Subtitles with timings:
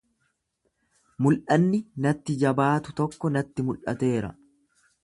[1.25, 4.35] Mul'anni natti jabaatu tokko natti mul'ateera.